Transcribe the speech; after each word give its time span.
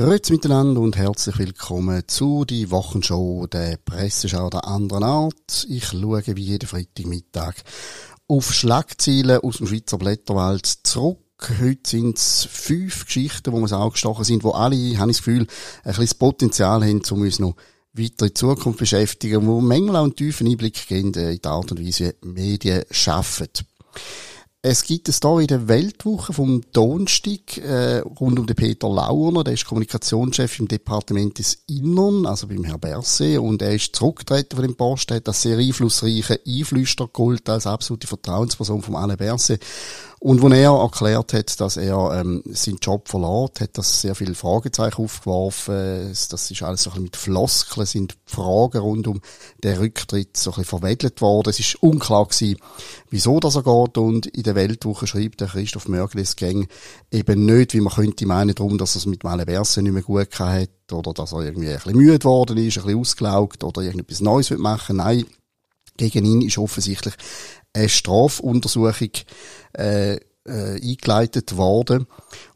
Grüezi 0.00 0.32
miteinander 0.32 0.80
und 0.80 0.96
herzlich 0.96 1.38
willkommen 1.38 2.04
zu 2.06 2.46
die 2.46 2.70
Wochenshow 2.70 3.46
der 3.46 3.76
Presseschau 3.84 4.48
der 4.48 4.66
anderen 4.66 5.04
Art. 5.04 5.66
Ich 5.68 5.88
schaue 5.88 6.22
wie 6.24 6.42
jeden 6.42 6.66
Freitagmittag 6.66 7.56
auf 8.26 8.50
Schlagzeilen 8.50 9.42
aus 9.42 9.58
dem 9.58 9.66
Schweizer 9.66 9.98
Blätterwald 9.98 10.64
zurück. 10.84 11.18
Heute 11.60 11.80
sind 11.84 12.16
es 12.16 12.48
fünf 12.50 13.04
Geschichten, 13.04 13.52
wo 13.52 13.60
wir 13.60 13.78
auch 13.78 13.92
gestochen 13.92 14.24
sind, 14.24 14.42
wo 14.42 14.52
alle, 14.52 14.74
habe 14.96 15.10
ich 15.10 15.18
das 15.18 15.24
Gefühl, 15.26 15.46
ein 15.84 15.94
bisschen 15.94 16.18
Potenzial 16.18 16.82
haben, 16.82 17.02
um 17.10 17.20
uns 17.20 17.38
noch 17.38 17.56
weiter 17.92 18.24
in 18.24 18.34
Zukunft 18.34 18.78
beschäftigen, 18.78 19.46
wo 19.46 19.60
Mängel 19.60 19.96
und 19.96 20.16
tiefen 20.16 20.46
Einblick 20.46 20.88
geben 20.88 21.12
in 21.12 21.38
die 21.42 21.44
Art 21.44 21.72
und 21.72 21.86
Weise, 21.86 22.14
wie 22.22 22.28
Medien 22.28 22.84
schaffen. 22.90 23.48
Es 24.62 24.84
gibt 24.84 25.08
eine 25.08 25.14
Story 25.14 25.44
in 25.44 25.48
der 25.48 25.68
Weltwoche 25.68 26.34
vom 26.34 26.60
Donnerstag 26.74 27.56
äh, 27.56 28.00
rund 28.00 28.38
um 28.38 28.46
den 28.46 28.54
Peter 28.54 28.90
Lauerner, 28.90 29.42
der 29.42 29.54
ist 29.54 29.64
Kommunikationschef 29.64 30.58
im 30.58 30.68
Departement 30.68 31.38
des 31.38 31.62
Innern, 31.66 32.26
also 32.26 32.46
beim 32.46 32.64
Herrn 32.64 32.78
Berse, 32.78 33.40
und 33.40 33.62
er 33.62 33.72
ist 33.72 33.96
zurückgetreten 33.96 34.56
von 34.56 34.66
dem 34.66 34.76
Posten, 34.76 35.14
hat 35.14 35.26
das 35.26 35.40
sehr 35.40 35.56
einflussreiche 35.56 36.40
Einflüster 36.46 37.08
geholt 37.10 37.48
als 37.48 37.66
absolute 37.66 38.06
Vertrauensperson 38.06 38.82
von 38.82 38.96
Alain 38.96 39.16
Berse 39.16 39.58
und 40.22 40.42
wo 40.42 40.48
er 40.48 40.72
erklärt 40.72 41.32
hat, 41.32 41.60
dass 41.60 41.78
er 41.78 42.20
ähm, 42.20 42.42
seinen 42.44 42.76
Job 42.76 43.08
verloren 43.08 43.52
hat, 43.58 43.78
das 43.78 44.02
sehr 44.02 44.14
viele 44.14 44.34
Fragezeichen 44.34 45.02
aufgeworfen. 45.02 46.10
Das 46.10 46.50
ist 46.50 46.62
alles 46.62 46.82
so 46.82 46.90
ein 46.90 46.92
bisschen 46.92 47.02
mit 47.04 47.16
Floskeln, 47.16 47.86
sind 47.86 48.18
Fragen 48.26 48.82
rund 48.82 49.08
um 49.08 49.22
den 49.64 49.78
Rücktritt 49.78 50.36
so 50.36 50.50
ein 50.50 50.56
bisschen 50.56 50.78
verwedelt 50.78 51.22
worden. 51.22 51.48
Es 51.48 51.58
ist 51.58 51.82
unklar 51.82 52.26
gewesen, 52.26 52.58
wieso 53.08 53.40
das 53.40 53.56
er 53.56 53.62
geht. 53.62 53.96
Und 53.96 54.26
in 54.26 54.42
der 54.42 54.54
Weltwoche 54.56 55.06
schreibt 55.06 55.40
der 55.40 55.48
Christoph 55.48 55.88
Mörgli, 55.88 56.20
es 56.20 56.36
ging 56.36 56.68
eben 57.10 57.46
nicht, 57.46 57.72
wie 57.72 57.80
man 57.80 57.94
könnte 57.94 58.26
meinen, 58.26 58.54
darum, 58.54 58.76
dass 58.76 58.96
er 58.96 58.98
es 58.98 59.06
mit 59.06 59.24
Male 59.24 59.46
Verse 59.46 59.80
nicht 59.80 59.92
mehr 59.92 60.02
gut 60.02 60.38
hat 60.38 60.68
oder 60.92 61.14
dass 61.14 61.32
er 61.32 61.40
irgendwie 61.40 61.70
ein 61.70 61.76
bisschen 61.76 61.96
müde 61.96 62.18
geworden 62.18 62.58
ist, 62.58 62.76
ein 62.76 62.84
bisschen 62.84 63.00
ausgelaugt 63.00 63.64
oder 63.64 63.80
irgendetwas 63.80 64.20
Neues 64.20 64.50
machen 64.50 64.96
Nein, 64.96 65.24
gegen 65.96 66.24
ihn 66.24 66.42
ist 66.42 66.58
offensichtlich 66.58 67.14
eine 67.72 67.88
Strafuntersuchung 67.88 69.10
äh, 69.72 70.18
äh, 70.50 70.80
eingeleitet 70.82 71.56
worden. 71.56 72.06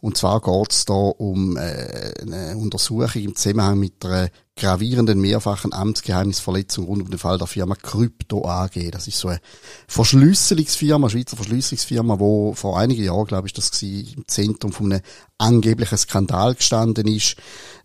Und 0.01 0.17
zwar 0.17 0.41
geht 0.41 0.73
es 0.73 0.84
da 0.84 0.95
um 0.95 1.57
äh, 1.57 2.12
eine 2.20 2.57
Untersuchung 2.57 3.23
im 3.23 3.37
Zusammenhang 3.37 3.79
mit 3.79 4.05
einer 4.05 4.31
gravierenden 4.57 5.20
mehrfachen 5.20 5.73
Amtsgeheimnisverletzung 5.73 6.87
rund 6.87 7.03
um 7.03 7.11
den 7.11 7.19
Fall 7.19 7.39
der 7.39 7.47
Firma 7.47 7.75
Krypto 7.75 8.47
AG. 8.47 8.91
Das 8.91 9.09
ist 9.09 9.19
so 9.19 9.29
eine 9.29 9.41
Verschlüsselungsfirma, 9.89 11.07
eine 11.07 11.11
Schweizer 11.11 11.37
Verschlüsselungsfirma, 11.37 12.19
wo 12.20 12.55
vor 12.55 12.79
einigen 12.79 13.05
Jahren, 13.05 13.27
glaube 13.27 13.48
ich, 13.48 13.53
das 13.53 13.70
war, 13.83 13.89
im 13.89 14.27
Zentrum 14.29 14.73
von 14.73 14.92
einem 14.92 15.03
angeblichen 15.39 15.98
Skandal 15.98 16.55
gestanden 16.55 17.07
ist, 17.09 17.37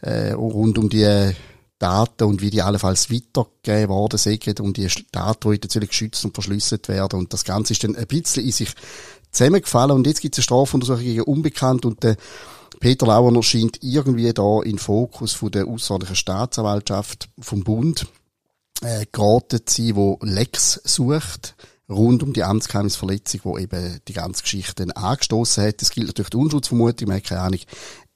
äh, 0.02 0.32
rund 0.32 0.78
um 0.78 0.90
die 0.90 1.34
Daten 1.80 2.26
und 2.26 2.42
wie 2.42 2.50
die 2.50 2.62
allenfalls 2.62 3.10
weitergegeben 3.10 3.90
worden 3.90 4.18
sind 4.18 4.60
und 4.60 4.78
die 4.78 4.88
Daten, 5.12 5.52
die 5.52 5.60
natürlich 5.60 5.90
geschützt 5.90 6.26
und 6.26 6.34
verschlüsselt 6.34 6.88
werden 6.90 7.20
und 7.20 7.34
das 7.34 7.46
Ganze 7.46 7.74
ist 7.74 7.84
dann 7.84 7.96
ein 7.96 8.08
bisschen 8.08 8.46
in 8.46 8.52
sich 8.52 8.74
zusammengefallen 9.32 9.92
und 9.92 10.08
jetzt 10.08 10.22
gibt 10.22 10.36
es 10.36 10.40
eine 10.40 10.44
Strafuntersuchung 10.44 11.04
gegen 11.04 11.22
Unbekannt 11.22 11.86
und 11.86 12.04
der 12.04 12.18
Peter 12.80 13.08
Lauerner 13.08 13.44
scheint 13.44 13.80
irgendwie 13.82 14.32
da 14.34 14.62
in 14.62 14.78
Fokus 14.78 15.34
von 15.34 15.52
der 15.52 15.68
außerordentlichen 15.68 16.16
Staatsanwaltschaft 16.16 17.30
vom 17.40 17.64
Bund 17.64 18.08
äh, 18.82 19.06
geraten 19.12 19.62
zu 19.66 19.82
sein, 19.82 19.96
wo 19.96 20.20
Lex 20.22 20.80
sucht 20.84 21.56
rund 21.90 22.22
um 22.24 22.34
die 22.34 22.44
Amtsgeheimnisverletzung, 22.44 23.42
wo 23.44 23.58
eben 23.58 24.00
die 24.08 24.14
ganze 24.14 24.44
Geschichte 24.44 24.86
angestoßen 24.96 25.66
hat. 25.66 25.82
Es 25.82 25.90
gilt 25.90 26.08
natürlich 26.08 26.30
die 26.30 26.38
Unschutzvermutung, 26.38 27.08
man 27.08 27.18
hat 27.18 27.26
keine 27.26 27.42
Ahnung, 27.42 27.60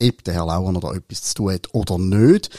ob 0.02 0.24
der 0.24 0.34
Herr 0.36 0.46
Lauerner 0.46 0.80
da 0.80 0.94
etwas 0.94 1.24
zu 1.24 1.36
tun 1.36 1.54
hat 1.54 1.74
oder 1.74 1.98
nicht. 1.98 2.50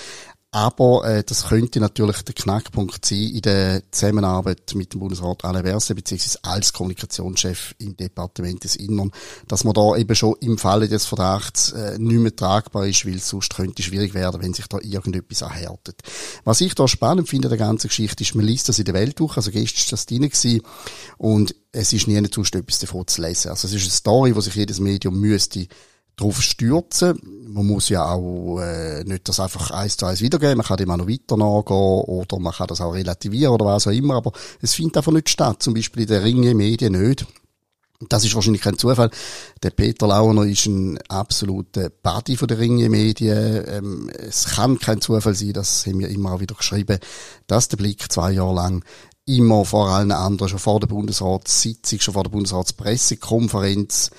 Aber 0.55 1.05
äh, 1.05 1.25
das 1.25 1.49
könnte 1.49 1.81
natürlich 1.81 2.23
der 2.23 2.33
Knackpunkt 2.33 3.05
sein 3.05 3.19
in 3.19 3.43
der 3.43 3.83
Zusammenarbeit 3.91 4.73
mit 4.77 4.95
dem 4.95 5.01
Bundesrat 5.01 5.45
Alain 5.45 5.65
Verse, 5.65 5.93
beziehungsweise 5.93 6.39
als 6.45 6.73
Kommunikationschef 6.73 7.75
im 7.79 7.97
Departement 7.97 8.63
des 8.63 8.77
Innern, 8.77 9.11
dass 9.49 9.65
man 9.65 9.75
da 9.75 9.97
eben 9.97 10.15
schon 10.15 10.37
im 10.41 10.57
Falle 10.57 10.87
des 10.87 11.07
Verdachts 11.07 11.73
äh, 11.73 11.99
nicht 11.99 12.21
mehr 12.21 12.37
tragbar 12.37 12.87
ist, 12.87 13.05
weil 13.05 13.17
es 13.17 13.29
sonst 13.29 13.53
könnte 13.53 13.83
schwierig 13.83 14.15
werden, 14.15 14.43
wenn 14.43 14.55
sich 14.55 14.69
da 14.69 14.79
irgendetwas 14.81 15.43
erhärtet. 15.43 16.03
Was 16.45 16.61
ich 16.61 16.77
da 16.77 16.87
spannend 16.87 17.29
finde 17.29 17.49
der 17.49 17.59
ganzen 17.59 17.89
Geschichte 17.89 18.23
ist, 18.23 18.37
man 18.37 18.47
liest 18.47 18.69
das 18.69 18.79
in 18.79 18.85
der 18.85 18.95
Weltwoche, 18.95 19.39
also 19.39 19.51
gestern 19.51 19.81
ist 19.81 19.93
das 19.93 20.07
drin 20.07 20.63
und 21.19 21.57
es 21.73 21.93
ist 21.93 22.07
nie 22.07 22.25
sonst 22.33 22.55
etwas 22.55 22.79
davon 22.79 23.09
zu 23.09 23.23
lesen. 23.23 23.49
Also 23.49 23.67
es 23.67 23.75
ist 23.75 23.83
eine 23.83 23.91
Story, 23.91 24.37
wo 24.37 24.41
sich 24.41 24.55
jedes 24.55 24.79
Medium 24.79 25.19
müsste 25.19 25.67
drauf 26.17 26.43
stürzen. 26.43 27.19
Man 27.49 27.67
muss 27.67 27.89
ja 27.89 28.05
auch 28.05 28.61
äh, 28.61 29.05
nicht 29.05 29.29
das 29.29 29.41
einfach 29.41 29.71
eins 29.71 29.97
zu 29.97 30.07
eins 30.07 30.21
wiedergeben. 30.21 30.59
Man 30.59 30.67
kann 30.67 30.77
dem 30.77 30.91
auch 30.91 30.97
noch 30.97 31.09
weiter 31.09 31.37
nachgehen 31.37 31.77
oder 31.77 32.39
man 32.39 32.53
kann 32.53 32.67
das 32.67 32.81
auch 32.81 32.95
relativieren 32.95 33.55
oder 33.55 33.67
was 33.67 33.87
auch 33.87 33.93
immer. 33.93 34.15
Aber 34.15 34.33
es 34.61 34.75
findet 34.75 34.97
einfach 34.97 35.13
nicht 35.13 35.29
statt. 35.29 35.63
Zum 35.63 35.75
Beispiel 35.75 36.03
in 36.03 36.09
den 36.09 36.23
Ringe 36.23 36.55
Medien 36.55 36.93
nicht. 36.93 37.27
Das 38.09 38.25
ist 38.25 38.35
wahrscheinlich 38.35 38.63
kein 38.63 38.77
Zufall. 38.77 39.11
Der 39.63 39.71
Peter 39.71 40.07
Launer 40.07 40.45
ist 40.45 40.67
ein 40.67 40.99
absoluter 41.09 41.91
Buddy 41.91 42.37
von 42.37 42.49
der 42.49 42.59
Ringe 42.59 42.89
Medien. 42.89 43.65
Ähm, 43.67 44.11
es 44.11 44.47
kann 44.47 44.79
kein 44.79 45.01
Zufall 45.01 45.35
sein, 45.35 45.53
das 45.53 45.87
haben 45.87 46.01
wir 46.01 46.09
immer 46.09 46.33
auch 46.33 46.41
wieder 46.41 46.55
geschrieben, 46.55 46.99
dass 47.47 47.69
der 47.69 47.77
Blick 47.77 48.11
zwei 48.11 48.33
Jahre 48.33 48.55
lang 48.55 48.85
immer 49.27 49.65
vor 49.65 49.89
allen 49.89 50.13
anderen, 50.13 50.51
schon 50.51 50.59
vor 50.59 50.81
der 50.81 50.87
Bundesratssitzung, 50.89 52.01
schon 52.01 52.15
vor 52.15 52.25
der 52.25 52.31
Bundesratspressekonferenz, 52.31 54.11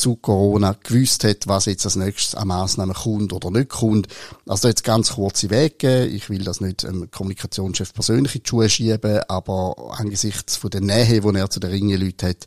zu 0.00 0.16
Corona 0.16 0.74
gewusst 0.82 1.24
hat, 1.24 1.46
was 1.46 1.66
jetzt 1.66 1.84
als 1.84 1.96
nächstes 1.96 2.34
an 2.34 2.48
Massnahmen 2.48 2.94
kommt 2.94 3.32
oder 3.32 3.50
nicht 3.50 3.68
kommt. 3.68 4.08
Also 4.46 4.68
jetzt 4.68 4.82
ganz 4.82 5.14
kurze 5.14 5.50
Wege. 5.50 6.06
Ich 6.06 6.30
will 6.30 6.42
das 6.42 6.60
nicht 6.60 6.84
dem 6.84 7.10
Kommunikationschef 7.10 7.92
persönlich 7.92 8.34
in 8.34 8.42
die 8.42 8.48
Schuhe 8.48 8.68
schieben, 8.68 9.20
aber 9.28 9.94
angesichts 9.98 10.56
von 10.56 10.70
der 10.70 10.80
Nähe, 10.80 11.20
die 11.20 11.38
er 11.38 11.50
zu 11.50 11.60
den 11.60 11.70
Ringelleuten 11.70 12.30
hat, 12.30 12.46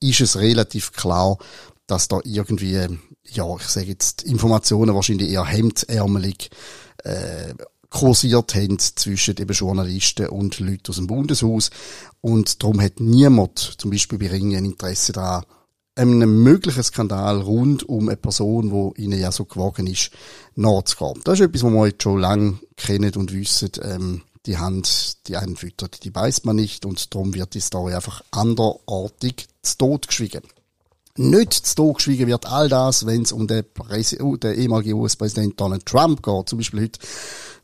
ist 0.00 0.20
es 0.20 0.36
relativ 0.36 0.92
klar, 0.92 1.38
dass 1.86 2.08
da 2.08 2.20
irgendwie, 2.24 2.86
ja, 3.24 3.56
ich 3.56 3.68
sage 3.68 3.86
jetzt, 3.86 4.22
Informationen 4.22 4.94
wahrscheinlich 4.94 5.30
eher 5.30 5.44
hemdsärmelig 5.44 6.50
äh, 7.04 7.54
kursiert 7.88 8.54
haben 8.54 8.78
zwischen 8.78 9.36
eben 9.36 9.52
Journalisten 9.52 10.28
und 10.28 10.58
Leuten 10.60 10.88
aus 10.88 10.96
dem 10.96 11.06
Bundeshaus. 11.06 11.70
Und 12.20 12.62
darum 12.62 12.80
hat 12.80 13.00
niemand, 13.00 13.58
zum 13.78 13.90
Beispiel 13.90 14.18
bei 14.18 14.28
Ringen, 14.28 14.56
ein 14.56 14.64
Interesse 14.64 15.12
daran, 15.12 15.44
einem 15.94 16.42
möglichen 16.42 16.82
Skandal 16.82 17.40
rund 17.40 17.88
um 17.88 18.08
eine 18.08 18.16
Person, 18.16 18.92
die 18.96 19.02
ihnen 19.02 19.20
ja 19.20 19.30
so 19.30 19.44
gewogen 19.44 19.86
ist, 19.86 20.10
nachzugehen. 20.54 21.20
Das 21.24 21.38
ist 21.38 21.46
etwas, 21.46 21.64
was 21.64 21.72
wir 21.72 21.86
jetzt 21.86 22.02
schon 22.02 22.20
lange 22.20 22.58
kennen 22.76 23.14
und 23.14 23.32
wissen, 23.32 23.70
ähm, 23.82 24.22
die 24.46 24.58
Hand, 24.58 25.28
die 25.28 25.36
einen 25.36 25.56
füttert, 25.56 26.02
die 26.04 26.10
beißt 26.10 26.44
man 26.46 26.56
nicht 26.56 26.84
und 26.84 27.14
darum 27.14 27.34
wird 27.34 27.54
die 27.54 27.60
Story 27.60 27.94
einfach 27.94 28.22
anderartig 28.30 29.46
zu 29.62 29.78
Tod 29.78 30.08
geschwiegen. 30.08 30.42
Nicht 31.18 31.52
zu 31.52 31.74
Tod 31.74 31.96
geschwiegen 31.96 32.26
wird 32.26 32.46
all 32.46 32.70
das, 32.70 33.04
wenn 33.04 33.20
es 33.20 33.32
um 33.32 33.46
den, 33.46 33.64
Präsi 33.74 34.16
den 34.16 34.54
ehemaligen 34.54 34.94
US-Präsident 34.94 35.60
Donald 35.60 35.84
Trump 35.84 36.22
geht. 36.22 36.48
Zum 36.48 36.58
Beispiel 36.58 36.84
heute 36.84 37.00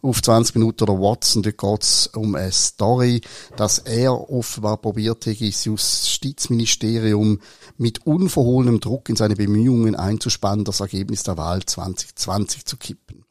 auf 0.03 0.21
20 0.21 0.57
Minuten 0.57 0.83
oder 0.83 1.01
Watson, 1.01 1.43
dort 1.43 1.57
geht's 1.57 2.09
um 2.09 2.35
eine 2.35 2.53
Story, 2.53 3.23
dass 3.57 3.79
er 3.79 4.31
offenbar 4.31 4.77
probiert 4.77 5.25
hat, 5.25 5.41
das 5.41 5.65
Justizministerium 5.65 7.41
mit 7.79 8.05
unverhohlenem 8.07 8.81
Druck 8.81 9.09
in 9.09 9.17
seine 9.17 9.35
Bemühungen 9.35 9.97
einzuspannen, 9.97 10.67
das 10.67 10.81
Ergebnis 10.81 11.23
der 11.23 11.39
Wahl 11.39 11.65
2020 11.65 12.67
zu 12.67 12.77
kippen. 12.77 13.25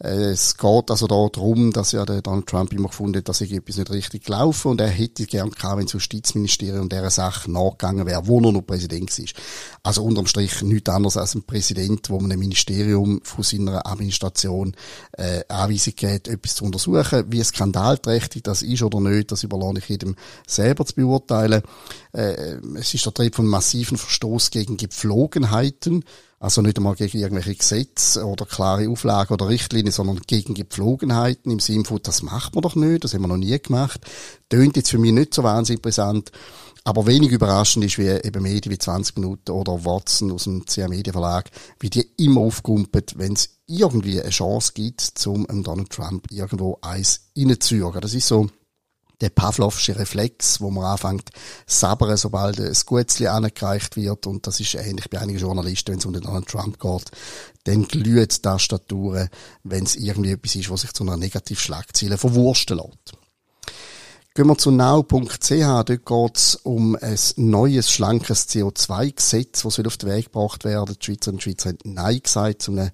Es 0.00 0.56
geht 0.56 0.90
also 0.90 1.08
da 1.08 1.28
darum, 1.32 1.72
dass 1.72 1.90
ja 1.90 2.04
der 2.04 2.22
Donald 2.22 2.46
Trump 2.46 2.72
immer 2.72 2.86
gefunden 2.86 3.18
hat, 3.18 3.28
dass 3.28 3.40
etwas 3.40 3.78
nicht 3.78 3.90
richtig 3.90 4.24
gelaufen 4.26 4.70
und 4.70 4.80
er 4.80 4.86
hätte 4.86 5.26
gern 5.26 5.50
gehabt, 5.50 5.76
wenn 5.76 5.86
das 5.86 5.94
Justizministerium 5.94 6.88
dieser 6.88 7.10
Sache 7.10 7.50
nachgegangen 7.50 8.06
wäre, 8.06 8.28
wo 8.28 8.38
er 8.40 8.52
noch 8.52 8.62
Präsident 8.62 9.10
war. 9.18 9.26
Also 9.82 10.04
unterm 10.04 10.26
Strich 10.26 10.62
nichts 10.62 10.88
anderes 10.88 11.16
als 11.16 11.34
ein 11.34 11.42
Präsident, 11.42 12.10
wo 12.10 12.20
man 12.20 12.30
einem 12.30 12.40
Ministerium 12.40 13.20
von 13.24 13.42
seiner 13.42 13.84
Administration 13.88 14.76
äh, 15.16 15.42
Anweisung 15.48 15.94
gibt, 15.96 16.28
etwas 16.28 16.54
zu 16.54 16.64
untersuchen. 16.64 17.24
Wie 17.32 17.42
skandalträchtig 17.42 18.44
das 18.44 18.62
ist 18.62 18.84
oder 18.84 19.00
nicht, 19.00 19.32
das 19.32 19.42
überlasse 19.42 19.78
ich 19.78 19.88
jedem 19.88 20.14
selber 20.46 20.86
zu 20.86 20.94
beurteilen. 20.94 21.62
Äh, 22.12 22.58
es 22.76 22.94
ist 22.94 23.04
der 23.04 23.14
Trieb 23.14 23.34
von 23.34 23.46
massiven 23.46 23.98
Verstoß 23.98 24.52
gegen 24.52 24.76
Gepflogenheiten. 24.76 26.04
Also 26.40 26.62
nicht 26.62 26.76
einmal 26.76 26.94
gegen 26.94 27.18
irgendwelche 27.18 27.56
Gesetze 27.56 28.24
oder 28.24 28.46
klare 28.46 28.88
Auflagen 28.88 29.34
oder 29.34 29.48
Richtlinien, 29.48 29.90
sondern 29.90 30.20
gegen 30.26 30.54
Gepflogenheiten 30.54 31.50
im 31.50 31.58
Sinne 31.58 31.84
von, 31.84 31.98
das 32.02 32.22
macht 32.22 32.54
man 32.54 32.62
doch 32.62 32.76
nicht, 32.76 33.02
das 33.02 33.12
haben 33.12 33.22
wir 33.22 33.28
noch 33.28 33.36
nie 33.36 33.58
gemacht. 33.58 34.00
Tönt 34.48 34.76
jetzt 34.76 34.90
für 34.90 34.98
mich 34.98 35.12
nicht 35.12 35.34
so 35.34 35.42
wahnsinnig 35.42 35.82
brisant. 35.82 36.30
Aber 36.84 37.06
wenig 37.06 37.32
überraschend 37.32 37.84
ist, 37.84 37.98
wie 37.98 38.06
eben 38.06 38.42
Medien 38.42 38.72
wie 38.72 38.78
20 38.78 39.16
Minuten 39.16 39.50
oder 39.50 39.84
Watson 39.84 40.30
aus 40.30 40.44
dem 40.44 40.64
CA 40.64 40.88
Media 40.88 41.12
Verlag, 41.12 41.50
wie 41.80 41.90
die 41.90 42.08
immer 42.16 42.40
aufkumpeln, 42.40 43.04
wenn 43.16 43.32
es 43.32 43.50
irgendwie 43.66 44.22
eine 44.22 44.30
Chance 44.30 44.72
gibt, 44.74 45.00
zum 45.00 45.46
Donald 45.64 45.90
Trump 45.90 46.30
irgendwo 46.30 46.78
eins 46.80 47.28
reinzuführen. 47.36 48.00
Das 48.00 48.14
ist 48.14 48.28
so 48.28 48.48
der 49.20 49.30
Pavlovsche 49.30 49.98
Reflex, 49.98 50.60
wo 50.60 50.70
man 50.70 50.84
anfängt 50.84 51.30
sabbern, 51.66 52.16
sobald 52.16 52.60
ein 52.60 52.76
Gutzli 52.86 53.26
angereicht 53.26 53.96
wird. 53.96 54.26
Und 54.26 54.46
das 54.46 54.60
ist 54.60 54.74
ähnlich 54.74 55.10
bei 55.10 55.18
einigen 55.18 55.40
Journalisten, 55.40 55.92
wenn 55.92 55.98
es 55.98 56.06
um 56.06 56.12
den 56.12 56.22
Donald 56.22 56.46
Trump 56.46 56.78
geht. 56.78 57.10
Dann 57.64 57.88
glüht 57.88 58.36
die 58.36 58.42
Tastaturen, 58.42 59.28
wenn 59.64 59.84
es 59.84 59.96
irgendwie 59.96 60.32
etwas 60.32 60.54
ist, 60.54 60.70
was 60.70 60.82
sich 60.82 60.92
zu 60.92 61.02
einer 61.02 61.16
Negativschlagzeile 61.16 62.18
verwursten 62.18 62.78
lässt. 62.78 63.14
Gehen 64.34 64.46
wir 64.46 64.56
zu 64.56 64.70
now.ch. 64.70 65.50
Dort 65.50 65.88
geht 65.88 66.36
es 66.36 66.54
um 66.54 66.96
ein 67.00 67.18
neues, 67.36 67.90
schlankes 67.90 68.48
CO2-Gesetz, 68.48 69.62
das 69.62 69.80
auf 69.80 69.96
den 69.96 70.10
Weg 70.10 70.26
gebracht 70.26 70.64
werden. 70.64 70.96
Die 71.00 71.04
Schweizer 71.04 71.32
und 71.32 71.42
Schweizer 71.42 71.70
haben 71.70 71.78
Nein 71.82 72.20
gesagt 72.22 72.62
zu 72.62 72.70
einem 72.70 72.90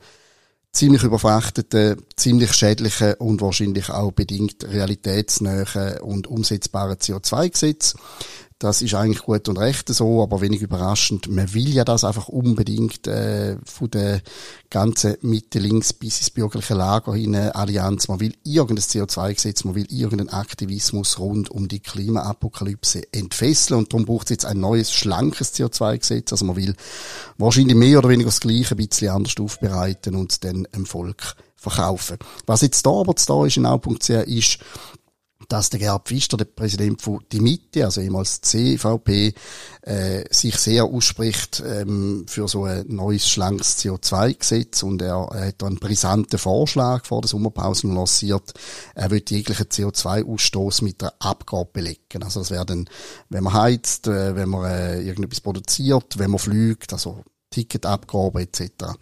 ziemlich 0.75 1.05
überfrachteten, 1.05 2.03
ziemlich 2.17 2.53
schädlichen 2.53 3.15
und 3.15 3.41
wahrscheinlich 3.41 3.91
auch 3.91 4.13
bedingt 4.13 4.65
realitätsnähen 4.65 5.99
und 6.01 6.27
umsetzbaren 6.27 6.97
CO2-Gesetz. 6.97 7.95
Das 8.65 8.81
ist 8.81 8.95
eigentlich 8.95 9.25
gut 9.25 9.47
und 9.51 9.59
recht 9.59 9.91
so, 9.91 10.23
aber 10.23 10.41
wenig 10.41 10.63
überraschend. 10.63 11.29
Man 11.29 11.53
will 11.53 11.69
ja 11.75 11.85
das 11.85 12.03
einfach 12.03 12.29
unbedingt 12.29 13.07
äh, 13.07 13.59
von 13.63 13.91
der 13.91 14.23
ganzen 14.71 15.19
Mitte 15.21 15.59
links 15.59 15.93
bis 15.93 16.21
ins 16.21 16.31
bürgerliche 16.31 16.73
Lager 16.73 17.13
hin 17.13 17.35
Allianz. 17.35 18.09
Man 18.09 18.21
will 18.21 18.35
irgendein 18.43 18.83
CO2-Gesetz, 18.83 19.65
man 19.65 19.75
will 19.75 19.87
irgendeinen 19.91 20.31
Aktivismus 20.31 21.19
rund 21.19 21.51
um 21.51 21.69
die 21.69 21.81
Klimaapokalypse 21.81 23.03
entfesseln 23.13 23.81
und 23.81 23.93
darum 23.93 24.07
braucht 24.07 24.29
es 24.29 24.31
jetzt 24.31 24.47
ein 24.47 24.61
neues, 24.61 24.91
schlankes 24.91 25.53
CO2-Gesetz. 25.53 26.33
Also 26.33 26.47
man 26.47 26.57
will 26.57 26.75
wahrscheinlich 27.37 27.77
mehr 27.77 27.99
oder 27.99 28.09
weniger 28.09 28.31
das 28.31 28.41
Gleiche 28.41 28.77
ein 28.77 28.79
bisschen 28.79 29.11
anders 29.11 29.35
aufbereiten 29.39 30.15
und 30.15 30.43
dann 30.43 30.67
dem 30.75 30.87
Volk 30.87 31.37
verkaufen. 31.55 32.17
Was 32.47 32.63
jetzt 32.63 32.87
da 32.87 32.93
aber 32.93 33.15
da 33.15 33.45
ist 33.45 33.59
in 33.59 33.67
Au.ch 33.67 34.09
ist, 34.09 34.59
dass 35.49 35.71
der 35.71 35.81
Gerhard 35.81 36.07
Pfister, 36.07 36.37
der 36.37 36.47
Präsident 36.47 37.03
von 37.03 37.21
Die 37.33 37.41
Mitte, 37.41 37.85
also 37.85 38.01
ehemals 38.01 38.41
CVP, 38.41 39.35
äh, 39.83 40.25
sich 40.31 40.57
sehr 40.57 40.85
ausspricht 40.85 41.63
ähm, 41.67 42.25
für 42.29 42.49
so 42.49 42.65
ein 42.65 42.85
neues, 42.89 43.29
schlankes 43.29 43.79
CO2-Gesetz 43.79 44.83
und 44.83 45.03
er, 45.03 45.29
er 45.33 45.49
hat 45.49 45.63
einen 45.63 45.79
brisanten 45.79 46.39
Vorschlag 46.39 47.05
vor 47.05 47.21
der 47.21 47.29
Sommerpause 47.29 47.87
lanciert. 47.89 48.53
Er 48.95 49.11
will 49.11 49.23
jeglichen 49.27 49.67
CO2-Ausstoß 49.67 50.85
mit 50.85 51.03
der 51.03 51.15
Abgabe 51.19 51.71
belegen. 51.73 52.23
Also 52.23 52.41
das 52.41 52.51
wäre 52.51 52.67
dann, 52.67 52.89
wenn 53.29 53.45
man 53.45 53.55
heizt, 53.55 54.07
äh, 54.07 54.35
wenn 54.35 54.49
man 54.49 54.71
äh, 54.71 55.01
irgendetwas 55.01 55.41
produziert, 55.41 56.19
wenn 56.19 56.31
man 56.31 56.39
fliegt, 56.39 56.93
also 56.93 57.23
Ticketabgabe 57.51 58.43
etc. 58.43 58.97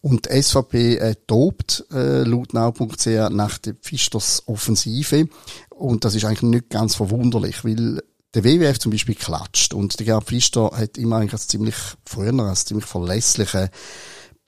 Und 0.00 0.26
die 0.26 0.42
SVP 0.42 0.96
äh, 0.96 1.14
tobt 1.26 1.84
äh, 1.92 2.22
laut 2.22 2.54
now.ch 2.54 3.06
nach 3.30 3.58
der 3.58 3.74
Pfisters 3.74 4.42
Offensive. 4.46 5.28
Und 5.70 6.04
das 6.04 6.14
ist 6.14 6.24
eigentlich 6.24 6.42
nicht 6.42 6.70
ganz 6.70 6.94
verwunderlich, 6.94 7.64
weil 7.64 8.02
der 8.34 8.44
WWF 8.44 8.78
zum 8.78 8.92
Beispiel 8.92 9.14
klatscht 9.14 9.72
und 9.72 9.98
der 9.98 10.06
Gerhard 10.06 10.24
Pfister 10.24 10.70
hat 10.74 10.98
immer 10.98 11.16
eigentlich 11.16 11.32
als 11.32 11.48
ziemlich, 11.48 11.76
früher 12.04 12.38
als 12.40 12.66
ziemlich 12.66 12.86
verlässliche, 12.86 13.70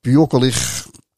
bürgerlich 0.03 0.57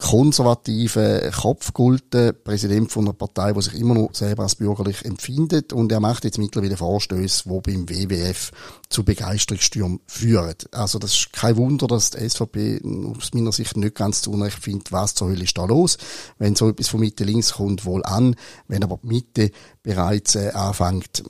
konservative 0.03 1.31
Kopfgulten, 1.33 2.33
Präsident 2.43 2.91
von 2.91 3.05
einer 3.05 3.13
Partei, 3.13 3.53
die 3.53 3.61
sich 3.61 3.75
immer 3.75 3.93
noch 3.93 4.13
selber 4.13 4.43
als 4.43 4.55
bürgerlich 4.55 5.05
empfindet. 5.05 5.71
Und 5.71 5.93
er 5.93 6.01
macht 6.01 6.25
jetzt 6.25 6.37
mittlerweile 6.37 6.75
Vorstöße, 6.75 7.43
die 7.47 7.61
beim 7.61 7.89
WWF 7.89 8.51
zu 8.89 9.05
Begeisterungsstürmen 9.05 10.01
führen. 10.05 10.55
Also 10.71 10.99
das 10.99 11.13
ist 11.15 11.33
kein 11.33 11.55
Wunder, 11.55 11.87
dass 11.87 12.11
die 12.11 12.29
SVP 12.29 12.81
aus 13.17 13.33
meiner 13.33 13.53
Sicht 13.53 13.77
nicht 13.77 13.95
ganz 13.95 14.21
zu 14.21 14.31
Unrecht 14.31 14.59
findet, 14.59 14.91
was 14.91 15.15
zur 15.15 15.29
Hölle 15.29 15.45
ist 15.45 15.57
da 15.57 15.63
los. 15.63 15.97
Wenn 16.37 16.55
so 16.55 16.67
etwas 16.67 16.89
von 16.89 16.99
Mitte 16.99 17.23
links 17.23 17.53
kommt, 17.53 17.85
wohl 17.85 18.03
an. 18.03 18.35
Wenn 18.67 18.83
aber 18.83 18.99
die 19.01 19.07
Mitte 19.07 19.51
bereits 19.83 20.35
äh, 20.35 20.49
anfängt, 20.49 21.23